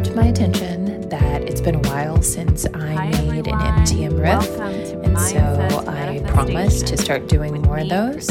[0.00, 3.60] brought to my attention that it's been a while since I Hi made everyone.
[3.60, 4.58] an MTM riff,
[5.04, 8.28] and so I promised to start doing more of those.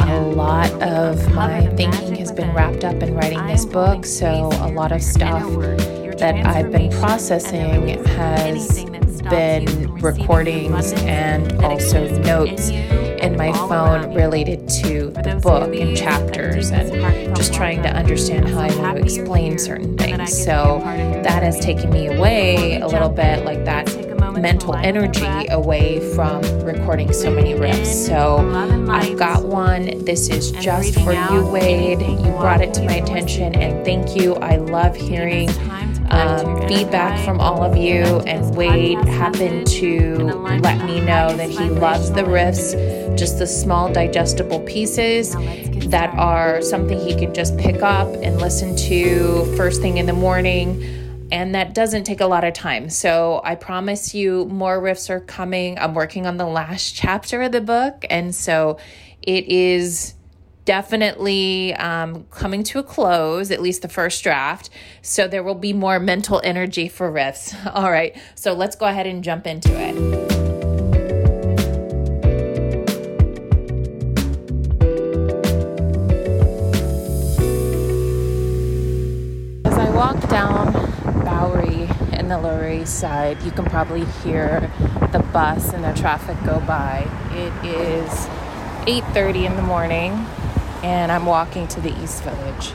[0.00, 4.70] A lot of my thinking has been wrapped up in writing this book, so a
[4.72, 5.44] lot of stuff
[6.18, 8.84] that I've been processing has
[9.30, 12.70] been recordings and also notes
[13.26, 18.60] in my phone related to the book and chapters and just trying to understand how
[18.60, 20.44] I want to explain certain things.
[20.44, 20.80] So
[21.24, 23.86] that has taken me away a little bit, like that
[24.40, 27.86] mental energy away from recording so many riffs.
[27.86, 28.36] So
[28.88, 30.04] I've got one.
[30.04, 32.00] This is just for you, Wade.
[32.00, 34.34] You brought it to my attention, and thank you.
[34.36, 35.48] I love hearing
[36.10, 40.16] um, feedback from all of you, and Wade happened to
[40.62, 42.74] let me know that he loves the riffs,
[43.16, 45.34] just the small digestible pieces
[45.90, 50.12] that are something he can just pick up and listen to first thing in the
[50.12, 50.82] morning.
[51.32, 52.88] And that doesn't take a lot of time.
[52.88, 55.78] So I promise you, more riffs are coming.
[55.78, 58.04] I'm working on the last chapter of the book.
[58.10, 58.78] And so
[59.22, 60.14] it is
[60.66, 64.68] definitely um, coming to a close, at least the first draft.
[65.00, 67.54] So there will be more mental energy for riffs.
[67.74, 69.96] All right, so let's go ahead and jump into it.
[79.64, 80.72] As I walk down
[81.24, 84.70] Bowery in the Lower East Side, you can probably hear
[85.12, 87.08] the bus and the traffic go by.
[87.30, 88.26] It is
[88.88, 90.26] 8:30 in the morning
[90.86, 92.72] and I'm walking to the East Village.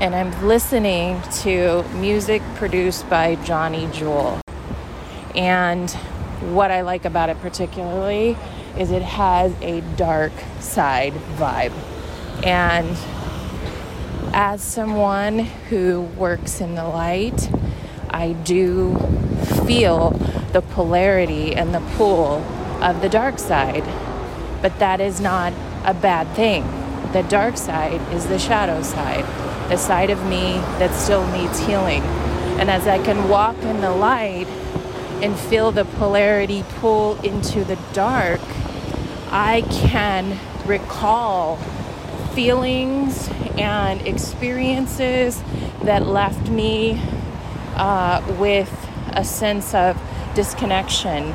[0.00, 4.40] And I'm listening to music produced by Johnny Jewel.
[5.34, 5.90] And
[6.54, 8.38] what I like about it particularly
[8.78, 11.74] is it has a dark side vibe.
[12.42, 12.96] And
[14.32, 17.50] as someone who works in the light,
[18.08, 18.96] I do
[19.66, 20.12] feel
[20.54, 22.36] the polarity and the pull
[22.82, 23.84] of the dark side.
[24.62, 25.52] But that is not
[25.84, 26.81] a bad thing
[27.12, 29.24] the dark side is the shadow side,
[29.70, 32.02] the side of me that still needs healing.
[32.58, 34.46] And as I can walk in the light
[35.22, 38.40] and feel the polarity pull into the dark,
[39.30, 41.56] I can recall
[42.34, 45.42] feelings and experiences
[45.82, 47.00] that left me
[47.76, 48.70] uh, with
[49.12, 50.00] a sense of
[50.34, 51.34] disconnection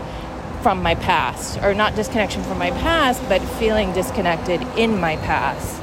[0.68, 5.82] from my past, or not disconnection from my past, but feeling disconnected in my past.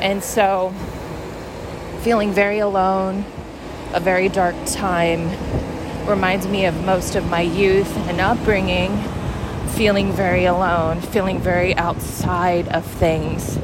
[0.00, 0.74] And so,
[2.00, 3.24] feeling very alone,
[3.94, 5.30] a very dark time,
[6.08, 9.00] reminds me of most of my youth and upbringing,
[9.76, 13.56] feeling very alone, feeling very outside of things.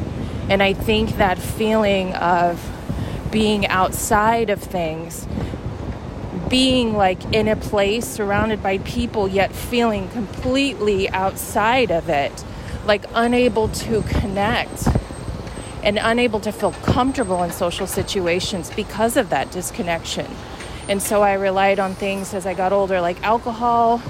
[0.48, 2.64] And I think that feeling of
[3.32, 5.26] being outside of things
[6.52, 12.44] being like in a place surrounded by people yet feeling completely outside of it,
[12.84, 14.86] like unable to connect
[15.82, 20.26] and unable to feel comfortable in social situations because of that disconnection.
[20.91, 24.02] And so I relied on things as I got older, like alcohol,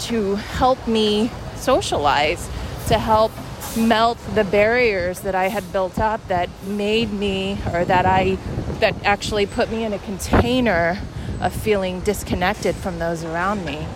[0.00, 2.50] to help me socialize,
[2.88, 3.32] to help
[3.74, 8.36] melt the barriers that I had built up that made me, or that I,
[8.80, 10.98] that actually put me in a container
[11.40, 13.86] of feeling disconnected from those around me.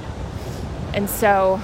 [0.93, 1.60] And so,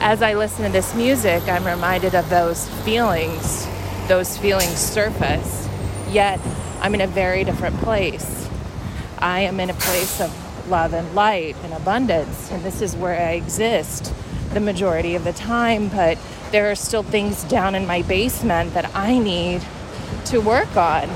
[0.00, 3.66] as I listen to this music, I'm reminded of those feelings.
[4.08, 5.68] Those feelings surface,
[6.10, 6.38] yet
[6.80, 8.48] I'm in a very different place.
[9.18, 13.18] I am in a place of love and light and abundance, and this is where
[13.18, 14.12] I exist
[14.52, 16.18] the majority of the time, but
[16.52, 19.62] there are still things down in my basement that I need
[20.26, 21.08] to work on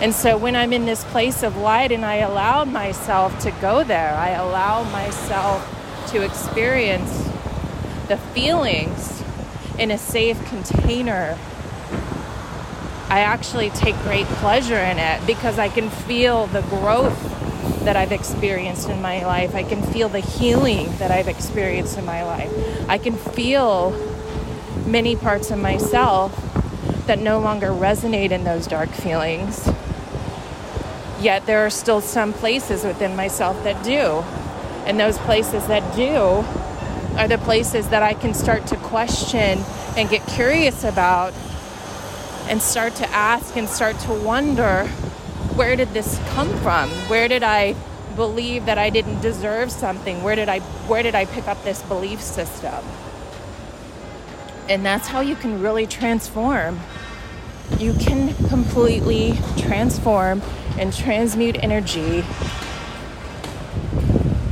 [0.00, 3.84] and so when I'm in this place of light and I allow myself to go
[3.84, 5.70] there, I allow myself
[6.08, 7.28] to experience
[8.08, 9.22] the feelings
[9.78, 11.38] in a safe container.
[13.08, 17.30] I actually take great pleasure in it because I can feel the growth
[17.84, 19.54] that I've experienced in my life.
[19.54, 22.50] I can feel the healing that I've experienced in my life.
[22.88, 23.90] I can feel
[24.86, 26.32] many parts of myself
[27.06, 29.68] that no longer resonate in those dark feelings.
[31.24, 34.22] Yet there are still some places within myself that do.
[34.84, 36.44] And those places that do
[37.16, 39.64] are the places that I can start to question
[39.96, 41.32] and get curious about
[42.50, 44.84] and start to ask and start to wonder
[45.56, 46.90] where did this come from?
[47.08, 47.74] Where did I
[48.16, 50.22] believe that I didn't deserve something?
[50.22, 50.58] Where did I
[50.90, 52.84] where did I pick up this belief system?
[54.68, 56.80] And that's how you can really transform.
[57.78, 60.42] You can completely transform
[60.78, 62.24] and transmute energy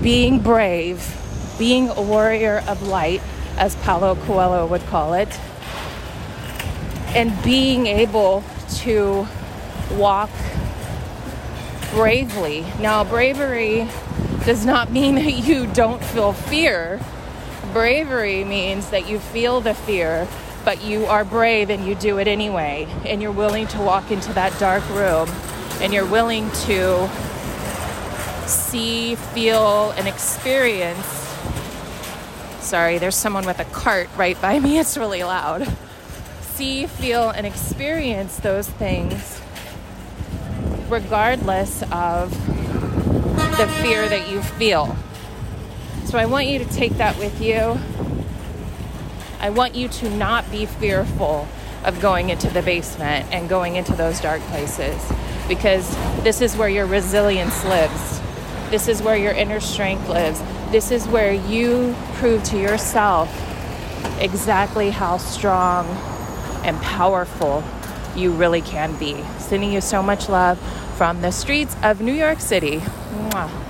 [0.02, 1.16] being brave,
[1.58, 3.22] being a warrior of light,
[3.56, 5.28] as Paulo Coelho would call it,
[7.14, 9.26] and being able to
[9.92, 10.30] walk
[11.92, 12.64] bravely.
[12.80, 13.86] Now, bravery
[14.44, 17.00] does not mean that you don't feel fear.
[17.72, 20.26] Bravery means that you feel the fear,
[20.64, 22.86] but you are brave and you do it anyway.
[23.04, 25.28] And you're willing to walk into that dark room
[25.80, 27.08] and you're willing to
[28.46, 31.06] see, feel, and experience.
[32.60, 34.78] Sorry, there's someone with a cart right by me.
[34.80, 35.66] It's really loud.
[36.40, 39.40] See, feel, and experience those things
[40.92, 42.30] regardless of
[43.56, 44.94] the fear that you feel.
[46.04, 47.78] So I want you to take that with you.
[49.42, 51.48] I want you to not be fearful
[51.84, 55.12] of going into the basement and going into those dark places
[55.48, 55.90] because
[56.22, 58.20] this is where your resilience lives.
[58.70, 60.40] This is where your inner strength lives.
[60.70, 63.28] This is where you prove to yourself
[64.20, 65.86] exactly how strong
[66.64, 67.64] and powerful
[68.14, 69.20] you really can be.
[69.38, 70.56] Sending you so much love
[70.96, 72.78] from the streets of New York City.
[72.78, 73.61] Mwah.